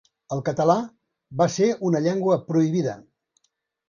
[0.35, 0.77] El català
[1.41, 2.97] va ser una llengua prohibida.